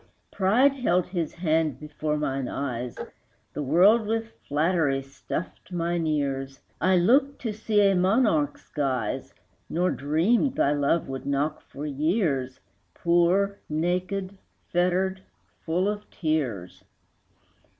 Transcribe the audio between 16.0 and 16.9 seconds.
tears.